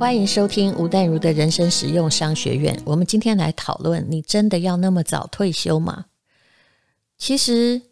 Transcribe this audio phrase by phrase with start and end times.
[0.00, 2.74] 欢迎收听吴淡如的人生实用商学院。
[2.86, 6.06] 我们今天来讨论：你真的要那么早退休吗？
[7.18, 7.82] 其实，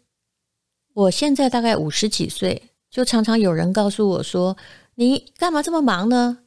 [0.95, 4.57] 我现在大概五十几岁，就常常有人告诉我说
[4.95, 6.39] ：“你干嘛这么忙呢？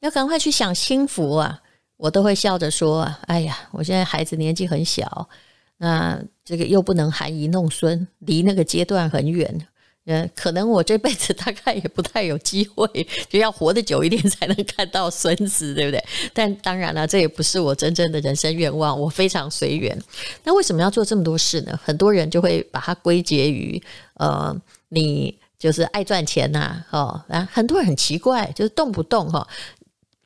[0.00, 1.62] 要赶快去享清福啊！”
[1.96, 5.30] 我都会笑着说：“哎呀，我现在孩子年纪很小，
[5.78, 9.66] 那这个又不能含饴弄孙，离那个阶段很远。”
[10.08, 12.86] 嗯，可能我这辈子大概也不太有机会，
[13.28, 16.04] 就要活得久一点才能看到孙子，对不对？
[16.32, 20.00] 但当然了，这也不是我真正的人生愿望，我非常随缘。
[20.44, 21.78] 那为什么要做这么多事呢？
[21.82, 23.82] 很多人就会把它归结于，
[24.14, 24.56] 呃，
[24.90, 29.46] 你就是爱赚钱呐，哦，啊，很多人很奇怪，就是动不动哈，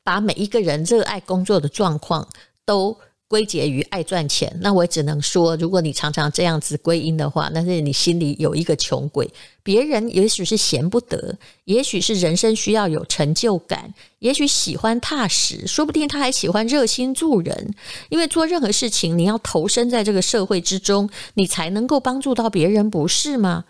[0.03, 2.27] 把每一个人热爱工作的状况
[2.65, 2.95] 都。
[3.31, 9.25] 归结于爱赚钱，那我只能说，如果你常常这样子归因的话，那是你心里有一个穷鬼。
[9.63, 17.73] 别人也许是闲不得，也许是人生需要有成就感，也许喜欢踏实，说不定他还喜欢热心助人。
[18.09, 23.63] 因为做任何事情，你要投身在这个社会之中，你才能够帮助到别人，不是吗？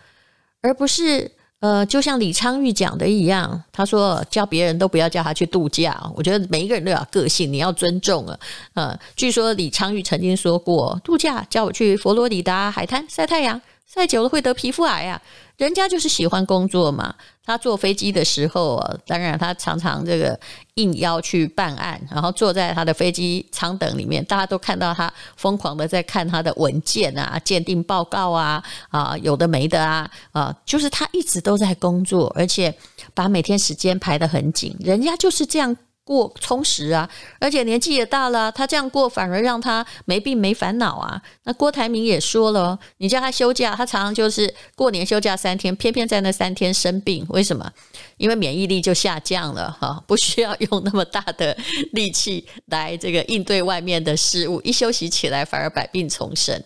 [0.60, 1.30] 而不是。
[1.62, 5.96] 呃，就像李昌钰讲的一样，他说叫别人都不要叫他去度假。
[6.16, 8.36] 我觉得每一个人都有个性，你要尊重啊。
[8.74, 13.60] 呃，据说李昌钰曾经说过，度假叫我去佛罗里达海滩晒太阳。
[13.94, 15.20] 晒久了会得皮肤癌啊！
[15.62, 17.14] 人家就是喜欢工作嘛。
[17.44, 20.38] 他坐飞机的时候啊，当然他常常这个
[20.74, 32.72] 应邀去办案，然后坐在他的飞机舱等里面，大家都看到他疯狂的在看他的文件啊、鉴定报告啊啊，有的没的啊啊，就是他一直都在工作，而且
[33.14, 34.76] 把每天时间排得很紧。
[34.80, 35.76] 人家就是这样。
[36.04, 37.08] 过充实啊，
[37.38, 41.22] 而且年纪也大了，他这样过反而让他没病没烦恼啊。
[41.44, 47.70] 那郭台铭也说了，你叫他休假，他常常就是过年休假三天，偏偏在那三天生病，为什么？
[48.16, 51.56] 因为免疫力就下降了哈， 不需要用那么大的
[51.92, 56.60] 力气来这个应对外面的事物，一休息起来反而百病丛生。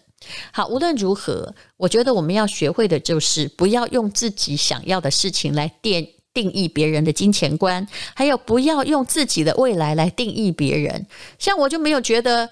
[0.50, 6.08] 好，无论如何，我觉得我们要学会的就是不要用自己想要的事情来垫。
[6.36, 11.06] 定义别人的金钱观，还有不要用自己的未来来定义别人。
[11.38, 12.46] 像我就没有觉得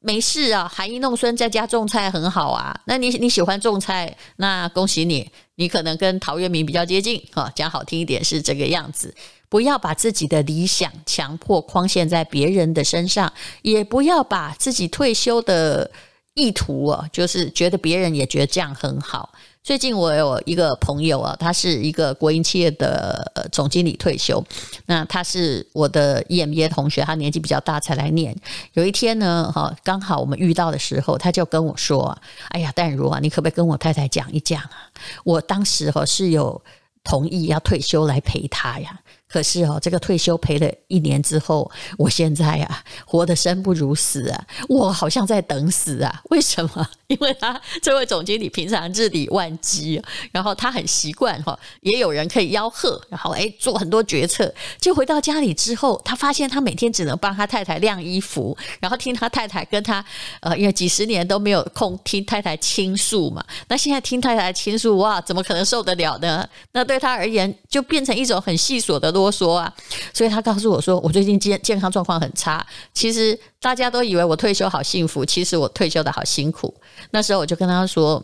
[0.00, 2.76] 没事啊，含飴弄孙在家种菜很好啊。
[2.86, 7.48] 那你你喜欢种菜，那恭喜你，你可能跟陶渊明比较接近哈。
[7.54, 9.14] 讲好听一点是这个样子，
[9.48, 13.32] 不要把自己的理想强迫框限在别人的身上，
[13.62, 15.88] 也不要把自己退休的
[16.34, 19.32] 意图啊，就是觉得别人也觉得这样很好。
[19.68, 24.42] 最近我有一个朋友啊，他是一个国营企业的总经理退休。
[24.86, 28.34] 那他是我的 EMBA 同学，他年纪比较大才来念。
[28.72, 32.16] 有一天呢，哈，刚好我们遇到的时候，他就跟我说
[32.48, 34.88] ：“哎呀，淡如啊，你可不可以跟我太太讲一讲啊？
[35.22, 36.62] 我当时哈是有
[37.04, 44.46] 同意要退休来陪他呀。”可是哦，这个退休陪了一年之后，我现在啊，活得生不如死啊！
[44.68, 46.22] 我好像在等死啊！
[46.30, 46.88] 为什么？
[47.08, 50.00] 因为他这位总经理平常日理万机，
[50.32, 54.52] 然后他很习惯哈，也有人可以吆喝，然后诶做很多决策。
[54.80, 60.02] 就回到家里之后，他发现他每天只能帮他太太晾衣服，然后听他太太跟他
[60.40, 63.44] 呃，因为几十年都没有空听太太倾诉嘛。
[63.68, 66.46] 那现在听太太倾诉，哇，怎么可能受得了呢？
[66.72, 69.17] 那对他而言，就变成一种很细琐的。
[69.18, 69.72] 啰嗦啊，
[70.14, 72.64] 所以他告诉我说，我最近健健康状况很差。
[72.94, 76.72] 其实大家都以为我退休好幸福，其实我退休的好辛苦。
[77.10, 78.22] 那时候我就跟他说，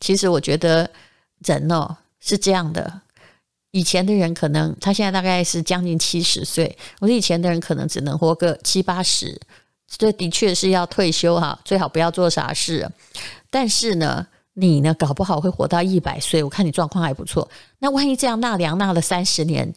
[0.00, 0.88] 其实我觉得
[1.44, 3.00] 人哦是这样的，
[3.72, 9.40] 以前的人可能他现在大概是将近七十岁，我说以前的人可能只能活个七八十，
[9.88, 12.88] 这的确是要退休哈，最好不要做傻事。
[13.50, 17.48] 但是呢，你呢搞不好会活到一百岁，我看你状况还不错。
[17.80, 19.74] 那万一这样纳凉纳了三十年？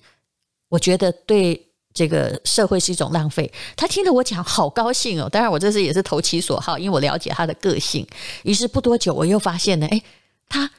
[0.72, 3.52] 我觉得对这个社会是一种浪费。
[3.76, 5.28] 他听了我讲，好高兴哦！
[5.28, 8.08] 当然，我这次也是投其所好，因为我了解他的个性。
[8.44, 10.02] 于是不多久，我又发现呢，诶，
[10.48, 10.72] 他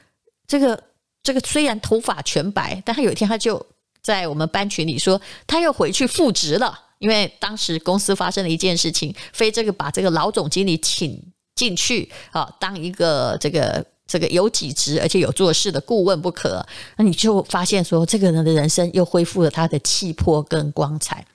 [0.47, 0.83] 这个
[1.21, 3.63] 这个虽然头发全白，但他有一天他就
[4.01, 11.21] 在我们班群里说，他又回去复职了，因为当时公司发生了一件事情，非这个把这个老总经理请
[11.53, 13.85] 进去啊，当一个这个。
[14.05, 16.65] 这个有几职而且有做事的顾问不可，
[16.97, 21.25] 那你就发现说，这个人的人生又恢复了他的气魄跟光彩。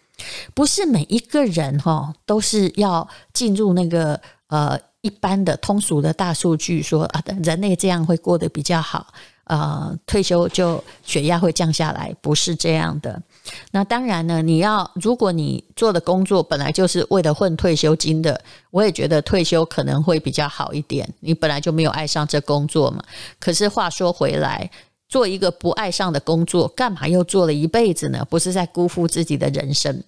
[0.52, 9.06] 不是每一个人哈都是要进入那个呃一般的通俗的大数据说啊，人类这样会过得比较好。
[9.44, 13.22] 呃，退休就血压会降下来，不是这样的。
[13.70, 18.40] 那当然呢，你要如果你做的工作本来就是为了混退休金的，
[18.70, 21.08] 我也觉得退休可能会比较好一点。
[21.20, 23.02] 你本来就没有爱上这工作嘛。
[23.38, 24.70] 可是话说回来，
[25.08, 28.26] 做一个不爱上的工作，干嘛又做了一辈子呢？
[28.28, 30.02] 不是在辜负自己的人生？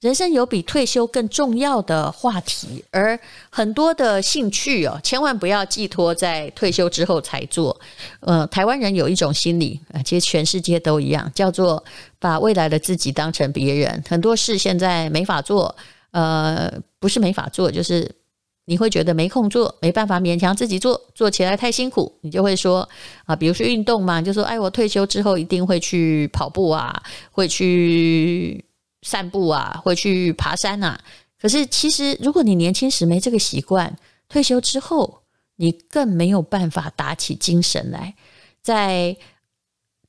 [0.00, 3.18] 人生有比退休更重要的话题，而
[3.50, 7.76] 很多的兴趣哦，千万不要寄托在退休之后才做。
[8.20, 11.82] 呃，台湾人有一种心理啊，其实全世界都一样，叫做
[12.20, 14.04] 把未来的自己当成别人。
[14.08, 15.74] 很多事现在没法做，
[16.12, 18.08] 呃，不是没法做，就是
[18.66, 22.88] 你会觉得没空做，没办法勉强自己做，做起来太辛苦，你就会说
[23.24, 27.02] 啊，比如说运动嘛，就说哎，我退休之后一定会去跑步啊，
[27.32, 28.64] 会去。
[29.02, 31.00] 散步啊，会去爬山啊。
[31.40, 33.96] 可是，其实如果你年轻时没这个习惯，
[34.28, 35.22] 退休之后
[35.56, 38.14] 你更没有办法打起精神来。
[38.60, 39.16] 在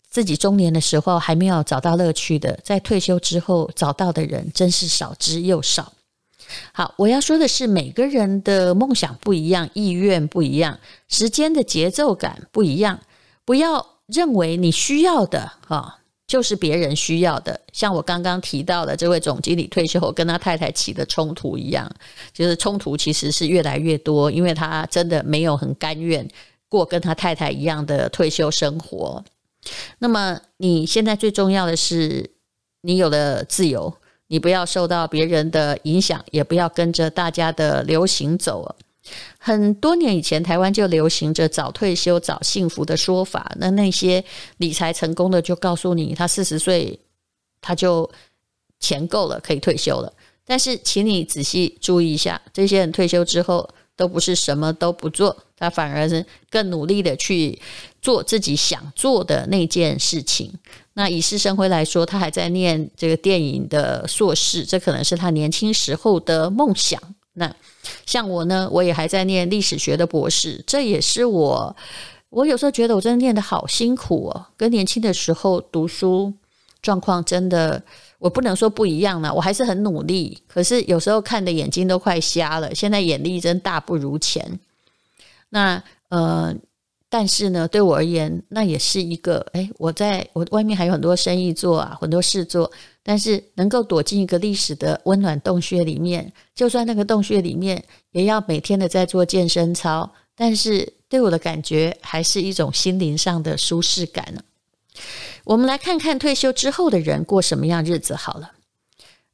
[0.09, 5.93] 自己中年的时候还没有找到乐趣的，在退休之后找到的人真是少之又少。
[6.73, 12.99] 好，我要说的是，每个人的梦想不一样，意愿不一样，时间的节奏感不一样。
[13.45, 15.98] 不要认为你需要的啊。
[16.29, 21.91] 就是别人需要的，像我刚刚提到的这位总经理退休后跟他太太起的冲突一样，
[22.31, 26.25] 就是冲突其实是越来越多，因为他真的没有很甘愿
[26.69, 29.25] 过跟他太太一样的退休生活。
[29.97, 32.29] 那么你现在最重要的是，
[32.81, 33.91] 你有了自由，
[34.27, 38.75] 你不要受到别人的影响，也不要跟着大家的流行走。
[39.37, 43.51] 很多年以前，台湾就流行着早退休、早幸福的说法。
[43.57, 44.23] 那那些
[44.57, 46.99] 理财成功的就告诉你，他四十岁
[47.61, 48.09] 他就
[48.79, 50.11] 钱够了，可以退休了。
[50.45, 57.61] 但是，请你仔细注意一下，这些人退休之后都不是什么都不做，他反而是更努力的去
[58.01, 60.51] 做自己想做的那件事情。
[60.93, 66.99] 那以施升辉来说，他还在念这个电影的硕士，这可能是他年轻时候的梦想。
[67.39, 67.55] 那
[68.05, 71.75] 像我呢，我也还在念历史学的博士，这也是我，
[72.29, 76.31] 我有时候觉得我真的念得好辛苦哦，跟年轻的时候读书
[76.81, 77.81] 状况真的，
[78.19, 84.59] 我不能说不一样了，我还是很努力，可是有时候看的眼睛都快瞎了，现在眼力真大不如前。
[85.49, 86.53] 那呃。
[87.11, 92.71] 但是呢，对我而言，那也是一个哎，我在我外面还有很多生意做啊，很多事做。
[93.01, 104.41] 但是能够躲进一个历史的温暖洞穴里面，就算那个洞穴里面也要每天的在做健身操，但是对我的感觉还是一种心灵上的舒适感呢。
[105.43, 108.51] 我们来看看退休之后的人过什么样日子好了。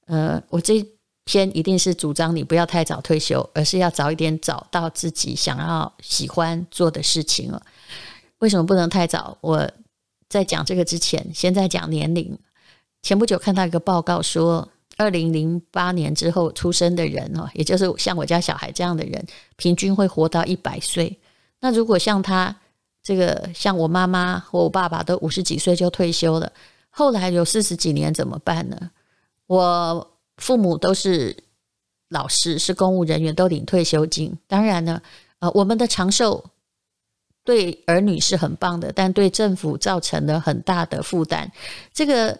[0.06, 0.95] 呃，我这。
[1.26, 7.60] 先一定是主张你不要太早退休，而是要早一点找到自己想要喜欢做的事情了。
[8.40, 9.36] 为什么不能太早？
[9.42, 9.68] 我
[10.30, 12.38] 在讲这个之前，先在讲年龄。
[13.02, 19.26] 前不久看到一个报告说，二零零八年之后出生的人哦，也就是像我家小孩这样的人，
[19.56, 21.18] 平均会活到一百岁。
[21.60, 22.56] 那如果像他
[23.02, 26.52] 这个，像我妈妈或我爸爸都五十几岁就退休了，
[26.92, 28.92] 后来有四十几年怎么办呢？
[29.48, 30.12] 我。
[30.38, 31.36] 父母都是
[32.10, 34.38] 老师，是公务人员，都领退休金。
[34.48, 35.02] 当然呢，
[35.40, 36.44] 呃，我们的长寿
[37.44, 41.52] 对儿女是很棒的，但对政府造成了很大的负担。
[41.94, 42.38] 这个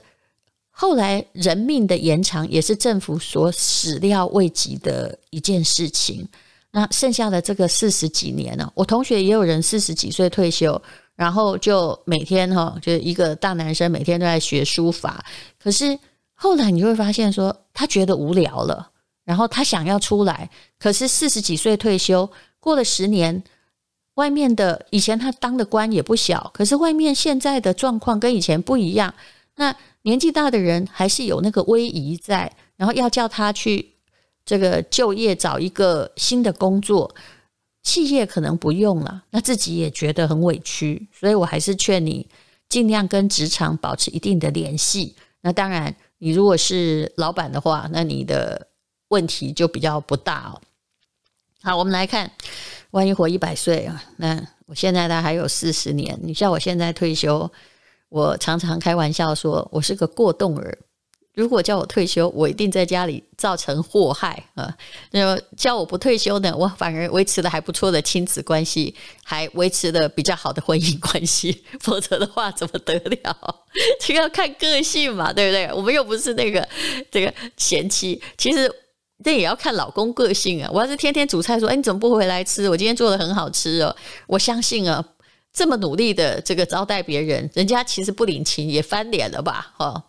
[0.70, 6.28] 后来人命的延长也是政府所始料未及的一件事情。
[6.72, 10.80] 那剩下的这个四十几年呢，我同学也有人四十几岁退休，
[11.16, 15.26] 然后就每天哈，就一个大男生每天都在学书法，
[15.58, 15.98] 可是。
[16.36, 18.92] 后来你会发现，说他觉得无聊了，
[19.24, 23.42] 然后他想要出来，可是四十几岁退休，过了十年，
[24.16, 29.14] 外面的以前他当的官也不小，可是外面现在的状况跟以前不一样。
[29.56, 33.94] 那年纪大的人还是有那个威仪在，然后要叫他去
[34.44, 37.16] 这个就业找一个新的工作，
[37.82, 42.28] 企业可能不用了，那自己也觉得很委屈，所以我还是劝你
[42.68, 45.16] 尽量跟职场保持一定的联系。
[45.42, 45.96] 那当然。
[46.18, 48.68] 你如果是老板的话，那你的
[49.10, 50.62] 问题就比较不大哦。
[51.62, 52.32] 好，我们来看，
[52.92, 56.18] 万一活一百岁啊，那我现在呢还有四十年。
[56.22, 57.52] 你像我现在退休，
[58.10, 60.78] 我常常开玩笑说，我是个过动儿。
[61.36, 64.74] 如果叫我退休，我一定在家里造成祸害啊！
[65.12, 71.64] 那叫我不退休呢，我反而维持了还不错的亲子关系，还维持了比较好的婚姻关系。
[71.82, 73.56] 否则的话，怎么得了？
[74.00, 75.68] 这个要看个性嘛，对不对？
[75.74, 76.68] 我们又不是那个
[77.12, 78.74] 这个贤妻，其实
[79.24, 80.70] 这也要看老公个性啊。
[80.74, 82.70] 我要是天天煮菜说，哎，你怎么不回来吃？
[82.70, 83.96] 我今天做的很好吃哦。
[84.28, 85.04] 我相信啊。
[85.56, 89.74] 这么努力的这个招待别人，人家其实不领情也翻脸了吧？
[89.78, 90.04] 哦，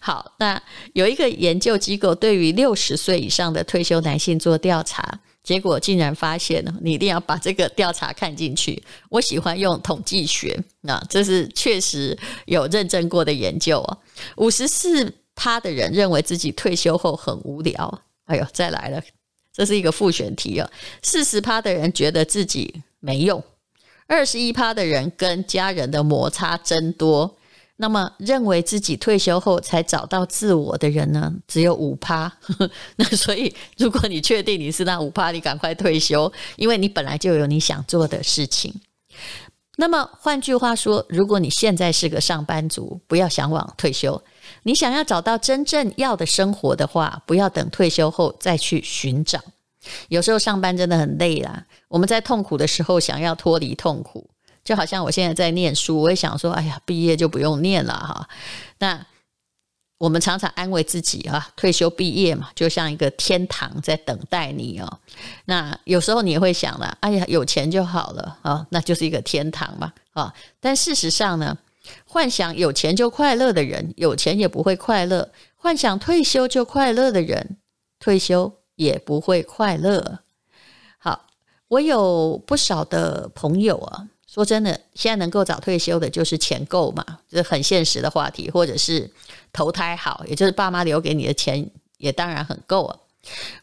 [0.00, 8.80] 好，那有一个研究机构对于六十岁以上的退休男性做调查，结果竟然发现，你一定要把这个调查看进去。
[9.08, 12.16] 我喜欢用统计学，那这是确实
[12.46, 13.98] 有认证过的研究哦。
[14.36, 18.02] 五十四趴的人认为自己退休后很无聊。
[18.26, 19.02] 哎呦，再来了，
[19.52, 20.70] 这是一个复选题哦。
[21.02, 23.42] 四十趴的人觉得自己没用，
[24.06, 27.36] 二十一趴的人跟家人的摩擦增多。
[27.76, 32.32] 那么，认为自己退休后才找到自我的人呢，只有五趴。
[32.94, 38.72] 那所以，如果你确定你是那五趴，你赶快退休，因为你本来就有你想做的事情。
[39.78, 44.22] 那么，换句话说，如果你现在是个上班族，不要向往退休。
[44.62, 49.40] 你想要找到真正要的生活的话，不要等退休后再去寻找。
[50.08, 54.28] 有时候上班真的很累啦，我们在痛苦的时候想要脱离痛苦。
[54.64, 58.28] 就好像我现在在念书，我也想说，哎呀，毕业就不用念了哈。
[58.78, 59.04] 那
[59.98, 65.00] 我们常常安慰自己啊，退休毕业嘛，就像一个天堂在等待你哦。
[65.46, 70.32] 那有时候你也会想了，哎呀，有钱就好了啊，那就是一个天堂嘛啊。
[70.60, 71.58] 但事实上呢，
[72.04, 77.56] 幻想有钱就快乐的人，有钱也不会快乐；幻想退休就快乐的人，
[77.98, 80.20] 退休也不会快乐。
[80.98, 81.26] 好，
[81.68, 84.08] 我有不少的朋友啊。
[84.26, 89.10] 说真的，现在能够早退休的，就是钱够嘛，这很现实的话题，或者是
[89.52, 92.98] 投胎好，也就是爸妈留给你的钱也当然很够啊。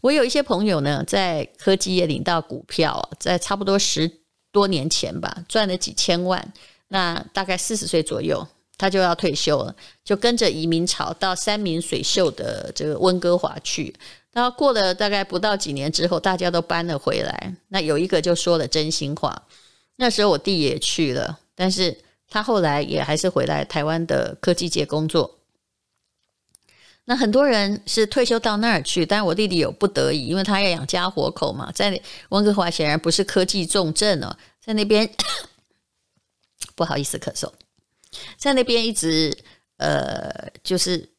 [0.01, 4.19] 我有一些朋友呢，在科技业领到股票，在差不多十
[4.51, 6.53] 多年前吧，赚了几千万，
[6.89, 8.47] 那大概四十岁左右，
[8.79, 13.93] 他就要退休了，就跟着移民潮到山明水秀的这个温哥华去。
[14.31, 19.43] 然后过了大概不到几年之后，大家都搬了回来，那有一个就说了真心话。
[19.97, 21.97] 那时候我弟也去了，但是
[22.29, 25.35] 他后来也还是回来台湾的科技界工作。
[27.05, 31.71] 那很多人是退休到那儿去，但是我弟弟有不得已，因为他要养家活口嘛。
[31.73, 35.11] 在温哥华显然不是科技重镇哦，在那边
[36.75, 37.51] 不好意思咳嗽，
[38.37, 39.35] 在那边一直
[39.77, 40.31] 呃，
[40.63, 41.09] 就是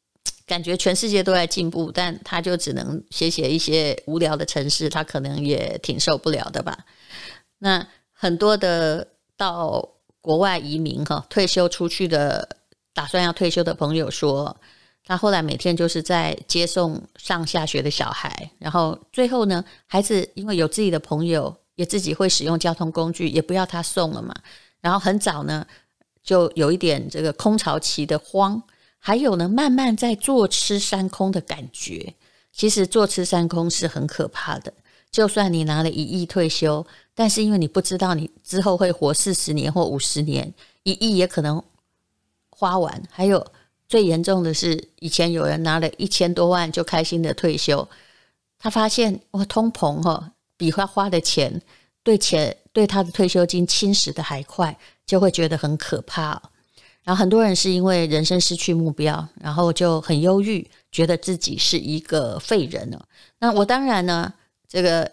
[0.46, 6.78] 感觉全世界都在进步，但他就只能写写一些无聊的程式，他可能也挺受不了的吧。
[7.58, 7.86] 那。
[8.22, 9.82] 很多的到
[10.20, 12.46] 国外移民哈，退休出去的，
[12.92, 14.54] 打算要退休的朋友说，
[15.06, 24.34] 他后来每天就是在接送上下学的小孩，然后最后呢，孩子因为有自己的朋友，也自己会使用交通工具，也不要他送了嘛。
[24.82, 25.66] 然后很早呢，
[26.22, 28.62] 就有一点这个空巢期的慌，
[28.98, 32.14] 还有呢，慢慢在坐吃山空的感觉。
[32.52, 34.72] 其实坐吃山空是很可怕的，
[35.10, 36.84] 就算你拿了一亿退休。
[37.14, 41.62] 但是因为你不知道你之后会活四十年或五十年，一亿也可能
[42.50, 43.02] 花完。
[43.10, 43.46] 还有
[43.88, 47.86] 最严重的是，以前有人拿了一千多万就开心的退休，
[48.58, 51.60] 他发现哇，通膨哈比他花的钱
[52.02, 54.76] 对钱对他的退休金侵蚀的还快，
[55.10, 56.40] 就会觉得很可怕。
[57.02, 63.04] 然后很多人是因为人生失去目标，然后就很忧郁，觉得自己是一个废人了。
[63.40, 64.32] 那我当然呢，
[64.68, 65.10] 这个。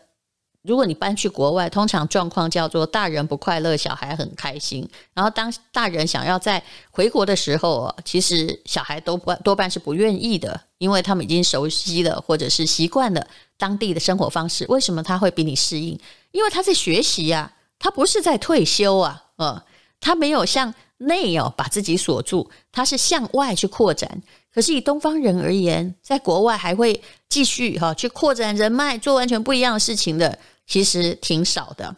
[0.63, 4.85] 如果你搬去国外，通常状况叫做大人不快乐，小孩很开心。
[5.13, 6.61] 然后当大人想要在
[6.91, 13.25] 回国的时候，其实小孩都不多半是不愿意的，因为他们已经熟悉了或者是习惯了
[13.55, 14.65] 当地的生活方式。
[14.67, 15.97] 为什么他会比你适应？
[16.31, 19.63] 因为他在学习呀，他不是在退休啊，呃，
[19.99, 24.21] 他没有向内哦把自己锁住，他是向外去扩展。
[24.53, 30.37] 可是以东方人而言，在国外还会继续哈去扩展人脉，做完全不一样的事情的。
[30.65, 31.95] 其实挺少的，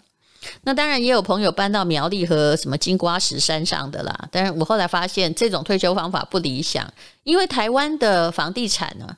[0.62, 4.29] 那当然也有朋友搬到苗栗和什么金瓜石山上的啦。
[4.32, 6.88] 但是我后来发现这种退休方法不理想，
[7.24, 9.18] 因为台湾的房地产呢，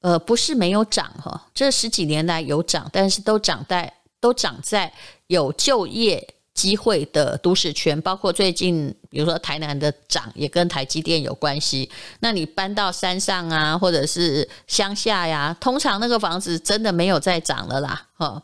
[0.00, 4.90] 呃，不是没有涨哈，这十几年来有涨，但是都涨在都涨在
[5.26, 6.34] 有就业。
[6.54, 11.90] 机会的都市圈，包括最近，比如说台南的涨也跟台积电有关系。
[12.20, 18.08] 那你搬到山上啊，或者是乡下呀，通常那个房子真的没有再涨了啦。
[18.12, 18.42] 哈，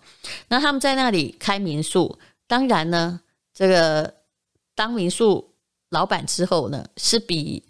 [0.49, 3.21] 那他们在那里开民宿，当然呢，
[3.53, 4.15] 这个
[4.75, 5.53] 当民宿
[5.91, 7.63] 老板之后呢，是比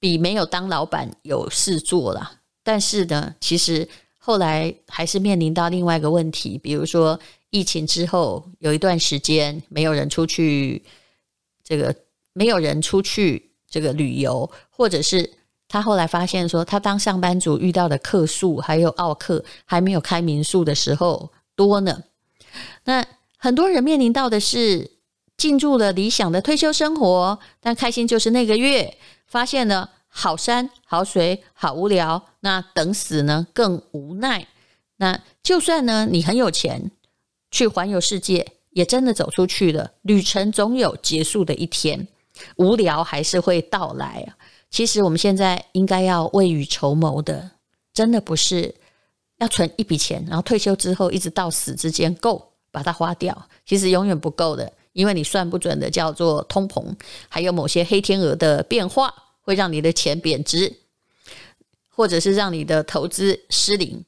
[0.00, 2.38] 比没有当老板有事做啦。
[2.64, 7.20] 但是呢，其实后来还是面临到另外一个问题，比如说。
[7.50, 10.84] 疫情之后有一段时间没有人出去，
[11.62, 11.94] 这个
[12.32, 15.32] 没有人出去这个旅游，或者是
[15.68, 22.02] 他后来发现说，他当上班族遇到的客诉还有奥客还没有开民宿的时候多呢。
[22.84, 23.04] 那
[23.36, 24.90] 很多人面临到的是
[25.36, 34.46] 进入了理想的退休生活，但开心就是那个月，发现了好山好水好无聊，那等死呢更无奈。
[34.96, 36.90] 那就算呢你很有钱。
[37.56, 39.90] 去环游世界，也真的走出去了。
[40.02, 42.06] 旅程总有结束的一天，
[42.56, 44.30] 无聊还是会到来。
[44.68, 47.52] 其实我们现在应该要未雨绸缪的，
[47.94, 48.74] 真的不是
[49.38, 56.94] 要存一笔钱，然后退休之后一直到死之间够把它花掉，其实永远不够的，因为你算不准的叫做通膨，
[57.30, 60.70] 还有某些黑天鹅的变化会让你的钱贬值，
[61.88, 64.04] 或者是让你的投资失灵。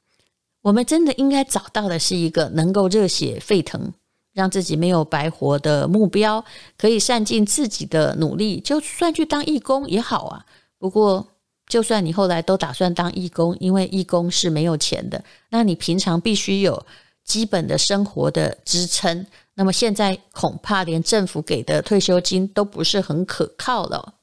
[0.69, 3.91] 我们真的应该找到的是一个能够热血沸腾，
[4.35, 6.45] 让自己没有白活的目标，
[6.77, 10.45] 可以善尽自己的努力，就算去当义工也好啊。
[10.79, 11.27] 不过，
[11.69, 16.85] 就算你后来都打算当义工，因为义工是没有钱的，那你平常必须有
[17.25, 19.27] 基本的生活的支撑。
[19.55, 24.17] 那么现在恐怕连政府给的退休金都不是很可靠了。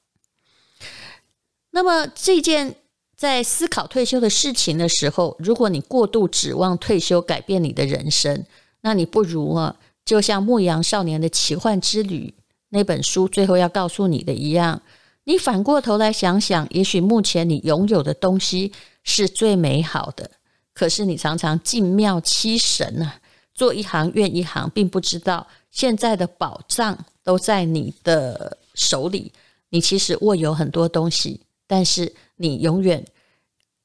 [1.72, 2.75] 那么这件。
[3.16, 8.46] 在思考退休的事情的时候，如果你过度指望退休改变你的人生，
[8.82, 12.34] 那你不如啊，就像《牧羊少年的奇幻之旅》
[12.70, 14.82] 那本书最后要告诉你的一样，
[15.24, 20.30] 你反过头来想想，也许目前你拥有的东西是最美好的，
[20.74, 23.16] 可是你常常静庙七神啊，
[23.54, 29.32] 做一行怨一行，并不知道现在的宝藏都在你的手里，
[29.70, 31.40] 你其实握有很多东西。
[31.66, 33.06] 但是你永远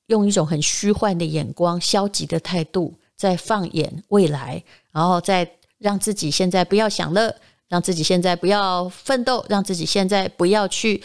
[0.06, 7.36] 用一种很虚幻的眼光、消极的态度在放眼未来，然后再让自己现在不要享乐，
[7.68, 11.02] 让自己现在不要奋斗，让自己现在不要去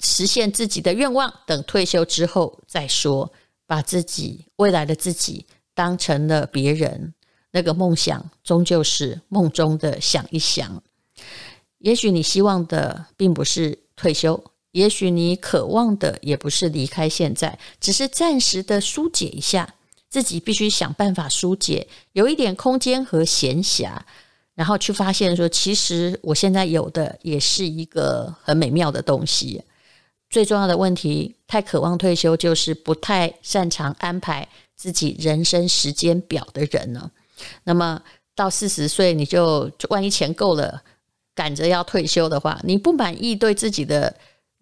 [0.00, 3.32] 实现自己的愿望，等退休之后再说，
[3.66, 7.14] 把自己未来的自己当成了别人，
[7.50, 10.82] 那个梦想终究是梦中的想一想。
[11.78, 14.42] 也许你希望的并不是退休。
[14.74, 19.72] 也许你渴望的也不是离开现在，只是暂时的疏解一下，
[20.10, 23.92] 自己必须想办法疏解，有一点空间和闲暇，
[24.56, 29.62] 然后去发现说，其实我现在有的也是一个很美妙的东西。
[30.28, 37.08] 最重要的问题，太渴望退休，就是不太擅长安排自己人生时间表的人呢。
[37.62, 38.02] 那么
[38.34, 40.82] 到四十岁，你就万一钱够了，
[41.32, 44.12] 赶着要退休的话，你不满意对自己的。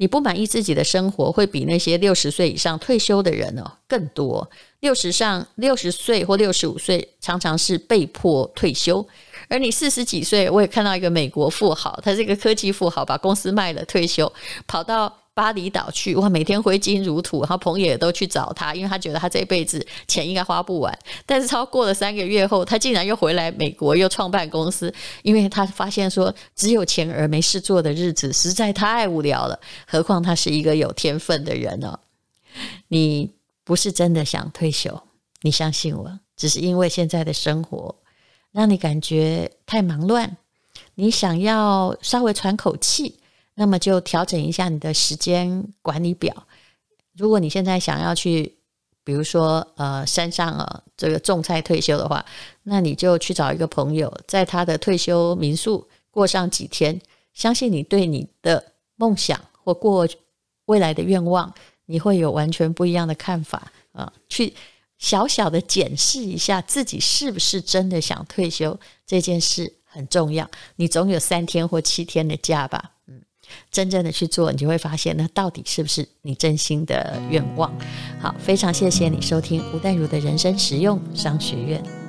[0.02, 4.50] 你不满意自己的生活，会比那些六十岁以上退休的人哦更多。
[4.80, 9.06] 六十上六十岁或六十五岁，常常是被迫退休。
[9.46, 14.32] 而你四十几岁，我也看到一个美国富豪，他是一个科技富豪，把公司卖了退休，
[14.66, 15.21] 跑到。
[15.34, 20.96] 巴厘岛去哇，每天挥金如土，然后朋友也都去找他，因为他觉得他这辈子钱应该花不完。
[21.24, 24.92] 但是超过了三个月后，他竟然又回来美国，又创办公司，
[25.22, 29.58] 因为他发现说，只有钱而没事做的日子实在太无聊了。
[29.86, 31.98] 何况他是一个有天分的人哦。
[32.88, 33.32] 你
[33.64, 35.02] 不是真的想退休，
[35.40, 37.94] 你相信我，只是因为现在的生活
[38.50, 40.36] 让你感觉太忙乱，
[40.96, 43.21] 你想要稍微喘口气。
[43.54, 46.46] 那么就调整一下你的时间管理表。
[47.16, 48.56] 如果你现在想要去，
[49.04, 52.24] 比如说呃山上啊这个种菜退休的话，
[52.62, 57.00] 那你就去找一个朋友，在他的退休民宿过上几天。
[57.34, 58.62] 相信你对你的
[58.96, 60.06] 梦想或过
[60.66, 61.52] 未来的愿望，
[61.86, 64.12] 你会有完全不一样的看法啊。
[64.28, 64.52] 去
[64.98, 70.48] 小小的检视一下自己是不是真的想退休，这件事很重要。
[70.76, 72.92] 你总有三天或七天的假吧？
[73.06, 73.22] 嗯
[73.70, 77.72] 真正的去做，你就会发现，那到底是不是你真心的愿望？
[78.20, 82.01] 好，非常谢谢你收听吴淡如的人生实用商学院。